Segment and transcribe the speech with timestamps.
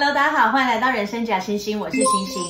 [0.00, 2.40] Hello，大家好，欢迎来到人生假星星，我是星星。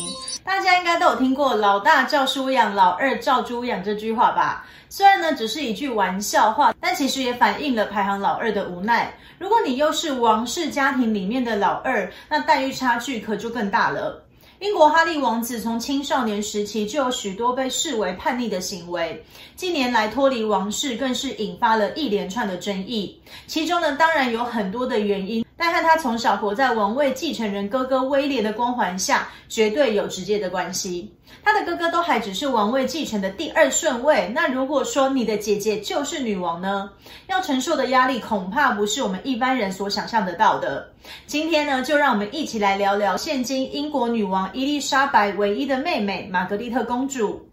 [0.45, 4.67] 大家应该都有听过“老大照书养，老二照猪养”这句话吧？
[4.91, 9.11] 虽然呢只是一句玩笑话，但其实也反映了排行老二的无奈。
[9.39, 14.23] 如果你又是王室家庭里面的老二，那待遇差距可就更大了。
[14.61, 19.25] 英国哈利王子从青少年时期就有许多被视为叛逆的行为，
[19.55, 23.17] 近年来脱离王室更是引发了一连串的争议。
[23.47, 31.09] 其中呢，当然有很多的原因，但和他从小活在王位继承人哥哥威廉的光环下，绝对有直接的关系。
[31.43, 36.91] 她的哥哥都还只是王位继承的第二顺位，那如果说你的姐姐就是女王呢？
[37.27, 40.91] 要承受的压力恐怕不是我们一般人所想象得到的。
[41.27, 47.48] 今天呢，就让我们一起来聊聊现今英国女王伊丽莎白唯一的妹妹玛格丽特公主。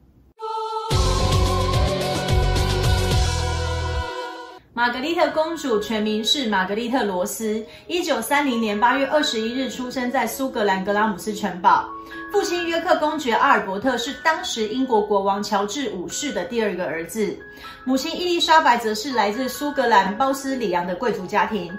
[4.75, 11.88] 玛格丽特公主全名是玛格丽特·罗斯，一九三零年八月二十一日出生在苏格兰格拉姆斯城堡。
[12.29, 17.39] 父亲约克公爵阿尔伯特是当时英国国王乔治五世的第二个儿子，
[17.85, 21.72] 母亲伊丽莎白则是来自苏格兰鲍斯里昂的贵族家庭。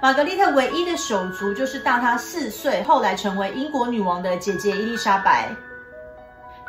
[0.00, 5.50] 玛格丽特唯一的手足就是大她四岁，后来成为英国女王的姐姐伊丽莎白。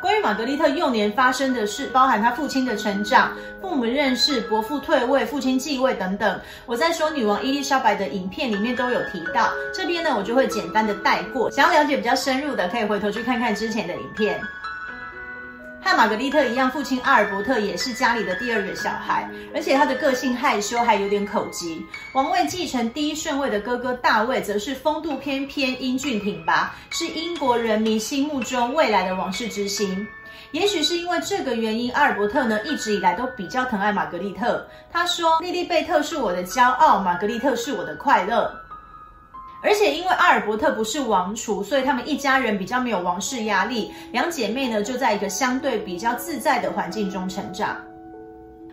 [0.00, 9.50] 关于玛格丽特幼年发生的事，包含她父亲的成长、父母认识、伯父退位、父亲继位等等，我在说女王伊丽莎白的影片里面都有提到。
[9.74, 11.50] 这边呢，我就会简单的带过。
[11.50, 14.40] 想要了解比较深入的，可以回头去看看之前的影片。
[15.86, 21.86] 和玛格丽特一样，父亲阿尔伯特也是家里的第二个小孩，而且他的个性害羞，还有点口疾。
[22.12, 30.04] 王位继承第一顺位的哥哥大卫，则是风度翩翩、英俊挺拔，是英国人民心目中未来的王室之星。
[30.50, 34.66] 也许是因为这个原因，阿尔伯特呢一直以来都比较疼爱玛格丽特。
[34.92, 38.52] 他说：“莉莉贝特是我的骄傲，玛格丽特是我的快乐。”
[39.66, 43.90] 而且因为阿尔伯特不是王储，所以他们一家人比较没有王室压力。
[44.12, 47.76] 两姐妹呢就在一个相对比较自在的环境中成长。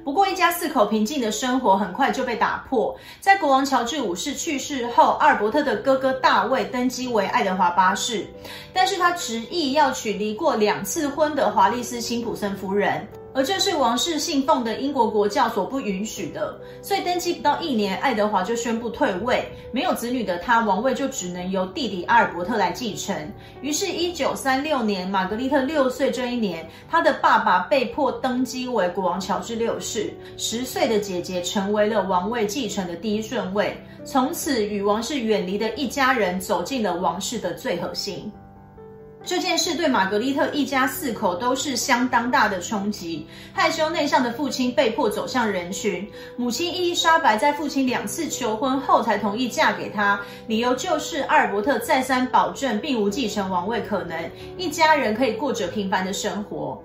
[0.04, 2.96] 不过一家四口平静的生活很快就被打破。
[3.20, 8.28] 在国王乔治五世去世后，阿尔伯特的哥哥大卫登基为爱德华八世，
[8.72, 13.08] 但是他执意要娶离过两次婚的华丽丝辛普森夫人。
[13.34, 19.44] 而这是王室信奉的英国国教所不允许的，所以登基不到一年，爱德华就宣布退位。
[19.72, 23.16] 没有子女的他，王位就只能由弟弟阿尔伯特来继承。
[23.62, 33.76] 于是，一九三六年，玛格丽特六岁这一年，他的爸爸被迫登基为国王乔治六世，十岁的姐姐成为了王位继承的第一顺位。
[34.06, 38.32] 从此，与王室远离的一家人走进了王室的最核心。
[39.26, 43.26] 这件事对玛格丽特一家四口都是相当大的冲击。
[43.54, 56.84] 害羞内向的父亲被迫走向人群，母亲伊丽莎白在父亲两次求婚后才同意嫁给他，理由就是阿尔伯特再三保证并无继承王位可能，一家人可以过着平凡的生活。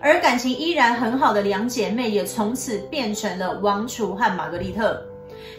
[0.00, 5.02] 而感情依然很好的两姐妹也从此变成了王储和玛格丽特。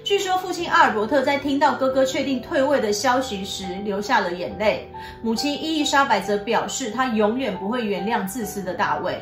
[0.04, 4.90] 据说父亲阿尔伯特在听到哥哥确定退位的消息时流下了眼泪，
[5.22, 9.20] 母亲伊丽莎白则表示她永远不会原谅自私的大卫。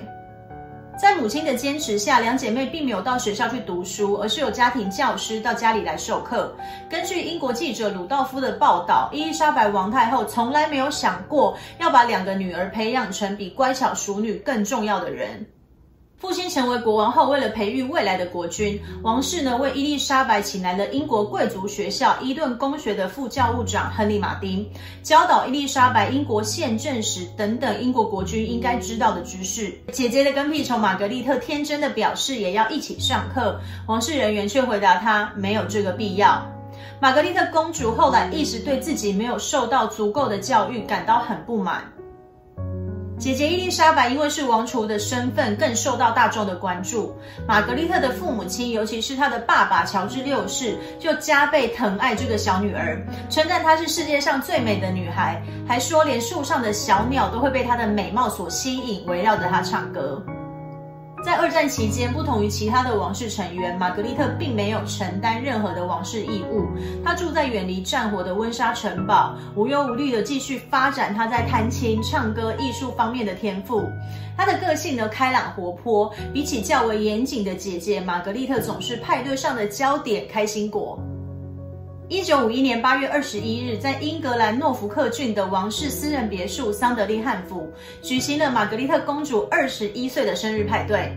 [0.99, 6.55] 在母亲的坚持下，两姐妹并没有到学校去读书，而是有家庭教师到家里来授课。
[6.89, 15.45] 根据英国记者鲁道夫的报道，伊丽莎白王太后从来没有想过要把两个女儿培养成比乖巧淑女更重要的人。
[16.19, 24.67] 父亲成为国王后，为了培育未来的国君，王室呢为伊丽莎白请来了英国贵族学校伊顿公学的副教务长亨利·马丁，
[25.03, 29.71] 教导伊丽莎白英国宪政史等等英国国君应该知道的知识。
[29.91, 36.43] 姐姐的跟屁虫玛格丽特天真的表示也要一起上课，王室人员却回答她没有这个必要。
[36.99, 41.83] 玛格丽特公主后来一直对自己没有受到足够的教育感到很不满。
[43.19, 47.15] 姐姐伊丽莎白因为是王储的身份，更受到大众的关注。
[47.47, 60.23] 玛格丽特的父母亲，尤其是她的爸爸乔治六世，就加倍疼爱这个小女儿，称赞她是世界上最美的女孩，还说连树上的小鸟都会被她的美貌所吸引，围绕着她唱歌。
[61.27, 66.65] 在二战期间，不同于其他的王室成员，玛格丽特并没有承担任何的王室义务。
[67.03, 73.85] 她住在远离战火的温莎城堡，无忧无虑地继续发展她在弹琴、唱歌、艺术方面的天赋。
[74.37, 80.97] 她的个性呢，开朗活泼，比起较为严谨的姐姐，玛格丽特总是派对上的焦点，开心果。
[82.09, 87.69] 一九五一年八月二十一日，在英格兰诺福克郡的王室私人别墅桑德利汉府，
[88.01, 91.11] 举行了玛格丽特公主二十一岁的生日派对。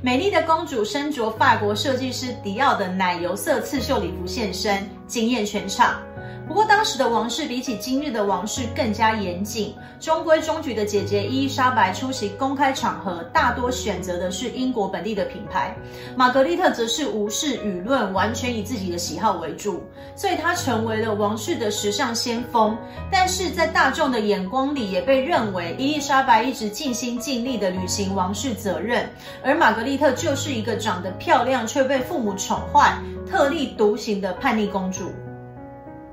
[0.00, 6.00] 美丽的公主身着法国设计师迪奥的奶油色刺绣礼服现身，惊艳全场。
[6.46, 15.76] 不过，当时的王室比起今日的王室更加严谨，中规中矩的姐姐伊丽莎白出席公开场合，大多选择的是英国本地的品牌。
[16.14, 19.82] 玛格丽特则是无视舆论，完全以自己的喜好为主，
[20.14, 22.78] 所以她成为了王室的时尚先锋。
[23.10, 29.10] 但是在大众的眼光里，也被认为伊丽莎白一直尽心尽力地履行王室责任，
[29.42, 32.96] 而玛格丽特就是一个长得漂亮却被父母宠坏、
[33.28, 35.12] 特立独行的叛逆公主。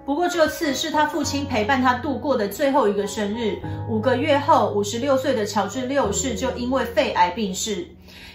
[0.06, 3.58] 不过这次是他父亲陪伴他度过的最后一个生日。
[3.90, 7.88] 五个月后，五十六岁的乔治六世就因为肺癌病逝。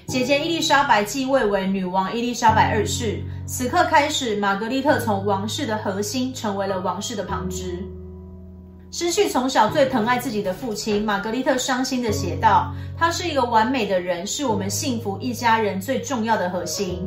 [0.06, 3.22] 姐姐伊丽莎白继位为女王伊丽莎白二世。
[3.46, 7.84] 此刻开始，玛格丽特从王室的核心成为了王室的旁支。
[8.90, 17.06] 失去从小最疼爱自己的父亲，玛格丽特伤心地写道：“他是一个完美的人，是我们幸福一家人最重要的核心。”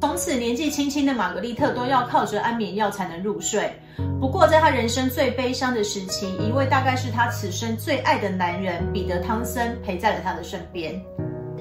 [0.00, 3.72] 从此，年纪轻轻的玛格丽特都要靠着安眠药才能入睡。
[4.20, 11.00] 不过，在她人生最悲伤的时期，一位大概是她此生最爱的男人——彼得·汤森陪在了她的身边。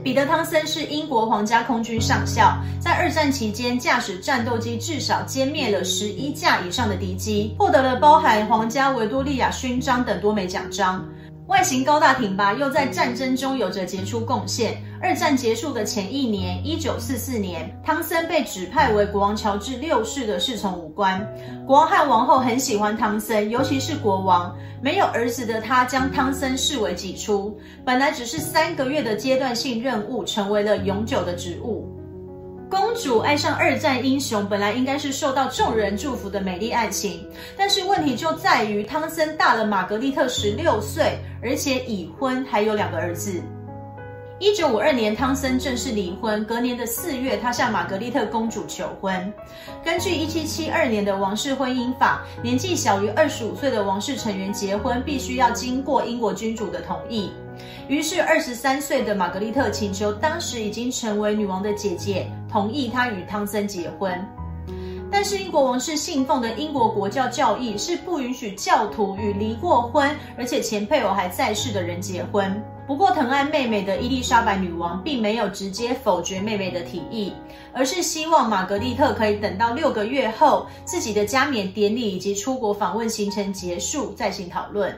[0.04, 11.04] 彼得·汤森是英国皇家空军上校，在二战期间驾驶战斗机至少歼灭了十一架以上的敌机，获得了包含皇家维多利亚勋章等多枚奖章。
[11.48, 14.84] 外形高大挺拔，又在战争中有着杰出贡献。
[15.02, 21.26] 二战结束的前一年，一九四四年，汤森被指派为国王乔治六世的侍从武官。
[21.66, 24.54] 国王和王后很喜欢汤森，尤其是国王。
[24.82, 27.58] 没有儿子的他，将汤森视为己出。
[27.86, 31.97] 本来只是三个月的阶段性任务，成为了永久的职务。
[32.70, 37.26] 公主爱上二战英雄，本来应该是受到众人祝福的美丽爱情，
[37.56, 43.42] 但是问题就在于汤森大了玛格丽特十六岁，而且已婚，还有两个儿子。
[44.40, 46.44] 一九五二年，汤森正式离婚。
[46.46, 49.34] 隔年的四月，他向玛格丽特公主求婚。
[49.84, 57.32] 根据一七七二年的王室婚姻法，年纪小于二十五岁的王室成员结婚，必须要经过英国君主的同意。
[57.88, 64.26] 于是，二十三岁的玛格丽特请求当时已经成为女王的姐姐同意她与汤森结婚。
[65.10, 72.62] 但是，英国王室信奉的英国国教教义是不允许教徒与离过婚而且前配偶还在世的人结婚。
[72.86, 77.32] 不过，疼爱妹妹的伊丽莎白女王并没有直接否决妹妹的提议，
[77.74, 84.94] 而是希望玛格丽特可以等到六个月后自己的加冕典礼以及出国访问行程结束再行讨论。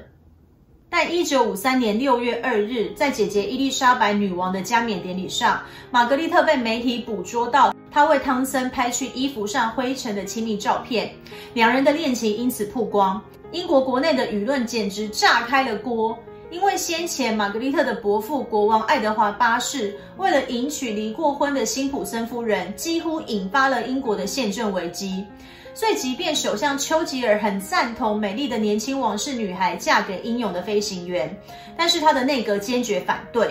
[0.91, 11.13] 但一九五三年六月二日，在姐姐伊丽莎白女王的加冕典礼上，玛格丽特被媒体捕捉到她为汤森拍去衣服上灰尘的亲密照片，
[11.53, 13.21] 两人的恋情因此曝光。
[13.51, 16.17] 英国国内的舆论简直炸开了锅，
[16.49, 25.23] 因为先前玛格丽特的伯父国王爱德华八世为了迎娶离过婚的辛普森夫人，几乎引发了英国的宪政危机。
[25.79, 31.33] 所以，即便首相丘吉尔很赞同美丽的年轻王室女孩嫁给英勇的飞行员，
[31.77, 33.49] 但是他的内阁坚决反对。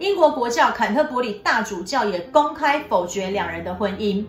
[0.00, 4.24] 英国国教坎特伯里大主教也公开否决两人的婚姻。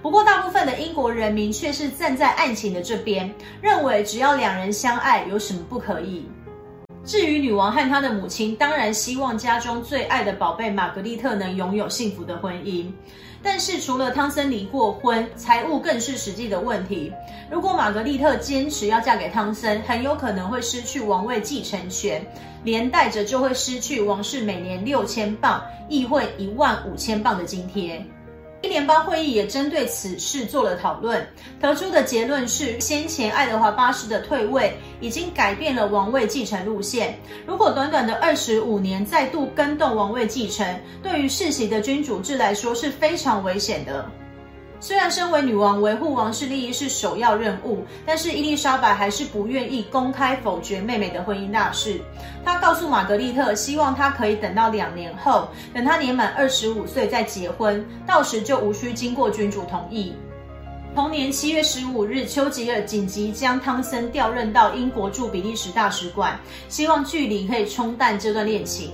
[0.00, 6.26] 不过，大部分的英国人民却是站在爱情的这边，认为只要两人相爱，有什么不可以？
[7.04, 12.90] 至于女王和她的母亲，当然希望家中最爱的宝贝玛格丽特能拥有幸福的婚姻。
[13.48, 17.12] 但是，除了汤森离过婚，财务更是实际的问题。
[17.48, 22.26] 如果玛格丽特坚持要嫁给汤森，很有可能会失去王位继承权，
[22.64, 28.04] 连带着就会失去王室每年六千镑、议会一万五千镑的津贴。
[28.66, 31.26] 联邦会议也针对此事做了讨论，
[31.60, 37.18] 得出的结论是，先前爱德华八世的退位已经改变了王位继承路线。
[37.46, 40.66] 如果短短的二十五年再度更动王位继承，
[41.02, 44.10] 对于世袭的君主制来说是非常危险的。
[44.86, 52.00] 虽然身为女王，维护王室利益是首要任务，但是伊丽莎白还是不愿意公开否决妹妹的婚姻大事。
[52.44, 60.12] 她告诉玛格丽特，希望她可以等到两年后，等她年满二十五岁再结婚，到时就无需经过君主同意。
[60.94, 66.38] 同年七月十五日，丘吉尔紧急将汤森调任到英国驻比利时大使馆，
[66.68, 68.92] 希望距离可以冲淡这段恋情。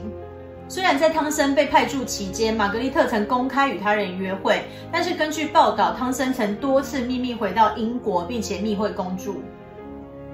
[0.72, 9.42] 虽然在汤森被派驻期间，玛格丽特曾公开与他人约会，但是根据报道，汤森曾多次秘密回到英国，并且密会公主。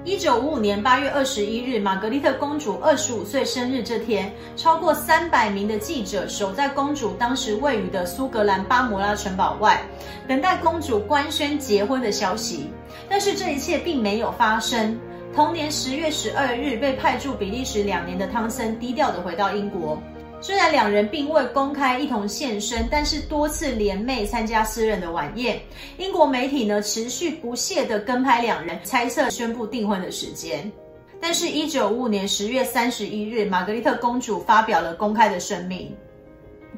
[0.05, 9.81] 一九五五年八月二十一日，玛格丽特公主二十五岁生日这天，超过三百名的记者守在公主当时位于的苏格兰巴摩拉城堡外，
[10.25, 12.69] 等待公主官宣结婚的消息。
[13.09, 14.97] 但是这一切并没有发生。
[15.35, 20.01] 同年十月十二日，被派驻比利时两年的汤森低调地回到英国。
[20.41, 25.59] 虽然两人并未公开一同现身，但是多次联袂参加私人的晚宴。
[25.97, 30.71] 英国媒体呢持续不懈地跟拍两人，猜测宣布订婚的时间。
[31.19, 35.93] 但是，一九五五年十月三十一日，玛格丽特公主发表了公开的声明：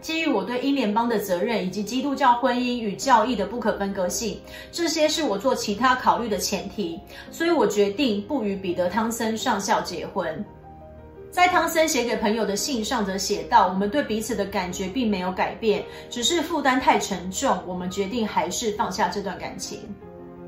[0.01, 4.41] 基于我对英联邦的责任以及基督教婚姻与教义的不可分割性，
[4.71, 6.99] 这些是我做其他考虑的前提，
[7.29, 10.43] 所以我决定不与彼得·汤森上校结婚。
[11.31, 19.79] 在汤森写给朋友的信上则写道：“我们对彼此的感觉并没有改变，只是负担太沉重，我们决定还是放下这段感情。”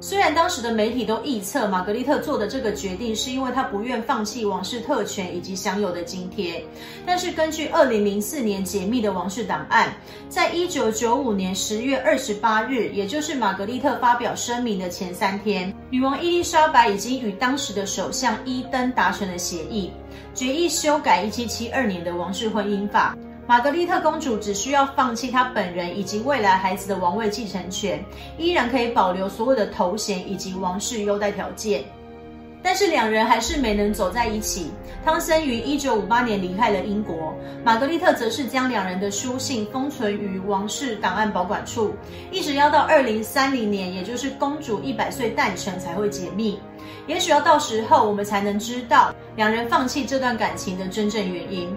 [0.01, 6.61] 虽然当时的媒体都臆测玛格丽特做的这个决定是因为她不愿放弃王室特权以及享有的津贴，
[7.05, 9.93] 但是根据二零零四年解密的王室档案，
[10.27, 19.89] 在一九九五年十月二十八日，也就是玛格丽特发表声明的前三天，女王伊丽莎白已经与当时的首相伊登达成了协议。
[20.33, 28.03] 决议修改一七七二年的王室婚姻法，玛格丽特公主只需要放弃她本人以及未来孩子的王位继承权，
[28.39, 31.83] 依然可以保留所有的头衔以及王室优待条件。
[32.65, 34.71] 但是两人还是没能走在一起。
[35.03, 41.93] 汤森于一九五八年离开了英国，玛格丽特则是将两人的书信封存于王室档案保管处，
[42.31, 46.57] 一直要到二零三零年，也就是公主一百岁诞辰才会解密。
[47.07, 51.75] 也许要到时候我们才能知道两人放弃这段感情的真正原因。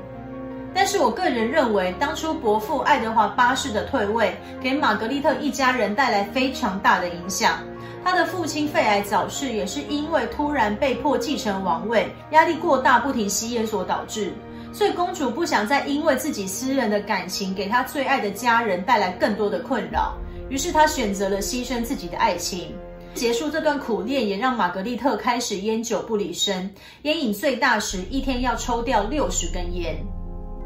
[0.75, 7.59] 但是我个人认为，当初伯父爱德华八世的退位，给玛格丽特一家人带来非常大的影响。
[8.05, 14.33] 他的父亲肺癌早逝，也是因为突然被迫继承王位，压力过大，不停吸烟所导致。
[14.73, 20.15] 所以公主不想再因为自己私人的感情，给她最爱的家人带来更多的困扰，
[20.51, 22.75] 于是她选择了牺牲自己的爱情。
[23.17, 26.71] 结束这段苦恋，也让玛格丽特开始烟酒不离身。
[27.03, 29.97] 烟瘾最大时，一天要抽掉六十根烟。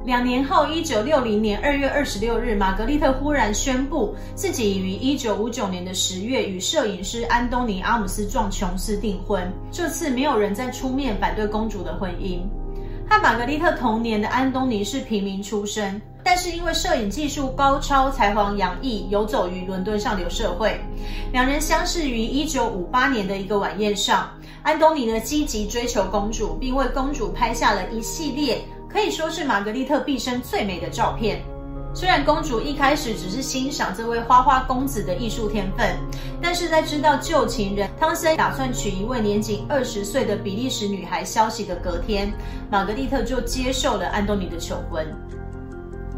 [0.04, 9.52] 两年后，一九六零年二月二十六日，玛格丽特忽然宣布自己已于一九五九年的十月与摄影师安东尼·阿姆斯壮·琼斯订婚。
[9.71, 12.40] 这次没有人再出面反对公主的婚姻。
[13.11, 16.00] 和玛格丽特同年的安东尼是平民出身。
[16.23, 20.81] 但是因为摄影技术高超、才华洋溢，游走于伦敦上流社会。
[21.33, 24.31] 两人相识于一九五八年的一个晚宴上。
[24.62, 31.43] 安东尼呢，积极追求公主，并为公主拍下了一系列可以说是玛格丽特毕生最美的照片。
[31.93, 35.97] 虽然公主一开始只是欣赏这位花花公子的艺术天分，
[36.42, 42.32] 但是在知道旧情人汤森打算娶一位年仅二十岁的比利时女孩消息的隔天，
[42.70, 45.06] 玛格丽特就接受了安东尼的求婚。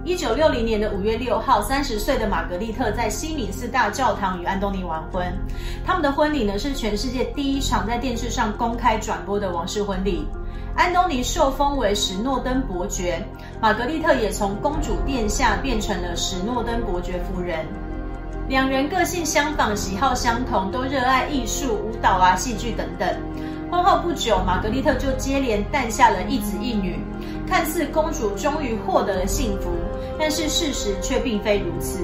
[0.04, 5.24] 一九六零年的五月六号，三十岁的玛格丽特在西敏寺大教堂与安东尼完婚。
[5.84, 10.26] 他们的婚礼呢，是全世界第一场在电视上公开转播的王室婚礼。
[10.74, 13.24] 安东尼受封为史诺登伯爵，
[13.60, 17.64] 玛格丽特也从公主殿下变成了史诺登伯爵夫人。
[18.48, 23.08] 两人个性相仿，喜好相同，都热爱艺术、舞蹈啊、戏剧等等。
[23.70, 27.00] 婚后不久，玛格丽特就接连诞下了一子一女，
[27.48, 29.70] 看似公主终于获得了幸福，
[30.18, 32.00] 但是事实却并非如此。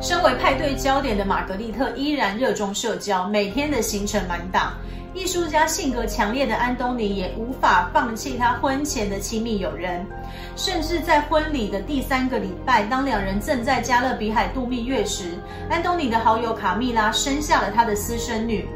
[0.00, 4.72] 身为派对焦点的玛格丽特依然热衷社交，每天的行程满档。
[5.18, 10.06] 艺术家性格强烈的安东尼也无法放弃他婚前的亲密友人，
[10.54, 15.32] 甚至在婚礼的第三个礼拜，当两人正在加勒比海度蜜月时，
[15.68, 18.68] 安东尼的好友卡蜜拉生下了他的私生女。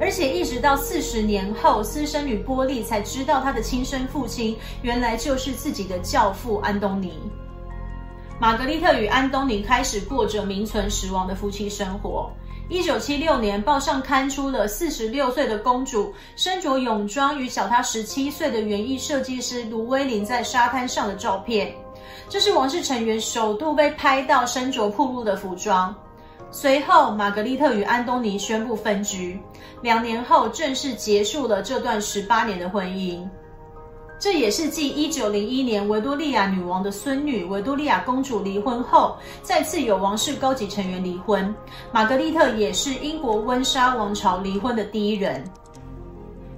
[0.00, 7.18] 而且一直到四十年后，私生女波利才知道她的亲生父亲原来就是自己的教父安东尼。
[8.38, 12.30] 玛格丽特与安东尼开始过着名存实亡的夫妻生活。
[12.70, 21.74] 一九七六年，报上刊出了四十六岁的公主身着泳装与小她十七岁的园艺设计师卢威林在沙滩上的照片。
[22.28, 25.94] 这是王室成员首度被拍到身着暴露的服装。
[26.50, 29.40] 随后，玛格丽特与安东尼宣布分居，
[29.80, 33.26] 两年后正式结束了这段十八年的婚姻。
[34.20, 41.54] 这也是继一九零一年维多利亚女王的孙女维多利亚公主离婚后，再次有王室高级成员离婚。
[41.92, 45.44] 玛格丽特也是英国温莎王朝离婚的第一人。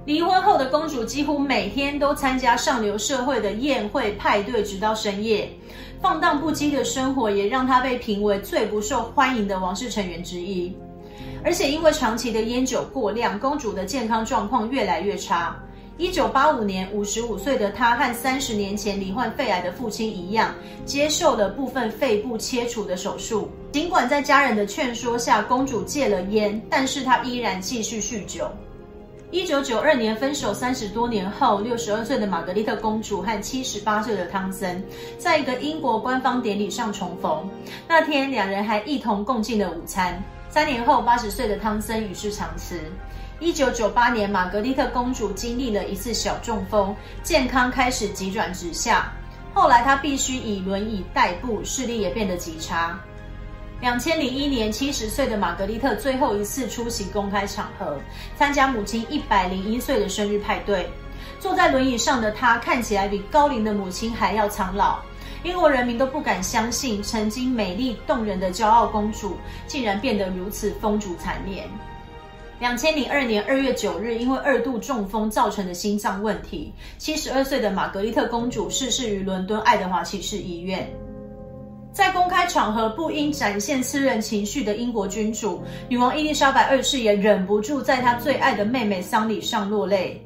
[0.05, 5.47] 离婚后的公主几乎每天都参加上流社会的宴会派对，直到深夜。
[6.01, 10.75] 放荡不羁的生活也让她被评为最不受欢迎的王室成员之一。
[11.43, 15.55] 而且因为长期的烟酒过量，公主的健康状况越来越差。
[16.01, 20.51] 一九八五年，五十五岁的她和三十年前罹患肺癌的父亲一样，
[20.83, 23.51] 接受了部分肺部切除的手术。
[23.71, 28.49] 尽管在家人的劝说下，公主戒了烟，但是她依然继续酗酒。
[29.29, 34.83] 一九九二年分手三十多年后，六十二岁的玛格丽特公主和七十八岁的汤森，
[35.19, 37.47] 在一个英国官方典礼上重逢。
[37.87, 40.19] 那天，两人还一同共进了午餐。
[40.49, 42.79] 三年后，八十岁的汤森与世长辞。
[43.41, 49.11] 一九九八年，玛格丽特公主经历了一次小中风，健康开始急转直下。
[49.51, 52.99] 后来，她必须以轮椅代步，视力也变得极差。
[53.79, 57.99] 两千零一年，七十岁的玛格丽特最后一次出席公开场合，
[58.37, 60.87] 参加母亲一百零一岁的生日派对。
[61.39, 64.99] 坐在轮椅上的她，看起来比高龄的母亲还要苍老。
[65.41, 71.67] 英国人民都不敢相信，曾经美丽动人的骄傲公主，竟然变得如此风烛残年。
[72.61, 80.87] 两千零二年二月九日，因为二度中风造成的心脏问题，七十二岁的玛格丽特公主逝世于伦敦爱德华骑士医院。
[81.91, 90.23] 在公开场合不应展现私人情绪的英国君主，女王伊丽莎白二世也忍不住在她最爱的妹妹丧礼上落泪。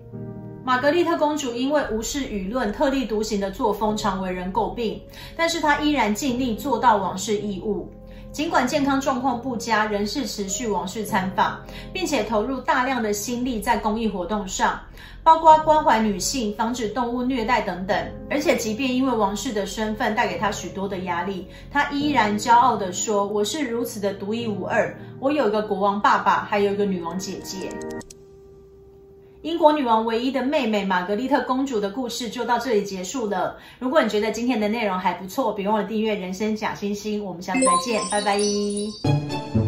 [0.66, 5.02] 玛格丽特公主因为无视舆论、特立独行的作风，常为人诟病，
[5.38, 7.90] 但是她依然尽力做到王室义务。
[8.36, 11.58] 尽管健康状况不佳，仍是持续王室参访，
[11.94, 14.78] 并且投入大量的心力在公益活动上，
[15.24, 17.98] 包括关怀女性、防止动物虐待等等。
[18.30, 27.70] 而且，即便因为王室的身份带给他许多的压力，他依然骄傲的说：“我是如此的独一无二，我有一个国王爸爸，还有一个女王姐姐。”
[29.46, 33.56] 英国女王唯一的妹妹玛格丽特公主的故事就到这里结束了。
[33.78, 37.22] 如果你觉得今天的内容还不错，别忘了订阅《人生假星星》。
[37.24, 39.65] 我们下次再见，拜拜。